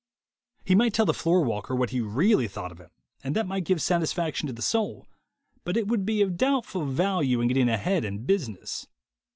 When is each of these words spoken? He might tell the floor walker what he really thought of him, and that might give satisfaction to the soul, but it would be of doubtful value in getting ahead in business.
He 0.65 0.73
might 0.73 0.95
tell 0.95 1.05
the 1.05 1.13
floor 1.13 1.41
walker 1.43 1.75
what 1.75 1.91
he 1.91 2.01
really 2.01 2.47
thought 2.47 2.71
of 2.71 2.79
him, 2.79 2.89
and 3.23 3.35
that 3.35 3.45
might 3.45 3.65
give 3.65 3.79
satisfaction 3.79 4.47
to 4.47 4.53
the 4.53 4.63
soul, 4.63 5.05
but 5.63 5.77
it 5.77 5.87
would 5.87 6.07
be 6.07 6.23
of 6.23 6.37
doubtful 6.37 6.87
value 6.87 7.39
in 7.39 7.47
getting 7.47 7.69
ahead 7.69 8.03
in 8.03 8.25
business. 8.25 8.87